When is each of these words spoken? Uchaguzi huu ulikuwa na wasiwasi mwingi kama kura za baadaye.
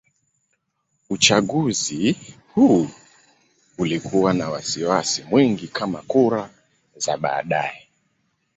Uchaguzi 1.09 2.15
huu 2.55 2.87
ulikuwa 3.77 4.33
na 4.33 4.49
wasiwasi 4.49 5.23
mwingi 5.23 5.67
kama 5.67 6.01
kura 6.01 6.49
za 6.95 7.17
baadaye. 7.17 7.87